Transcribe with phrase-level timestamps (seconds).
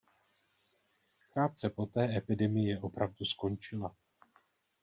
[1.33, 3.95] Krátce poté epidemie opravdu skončila.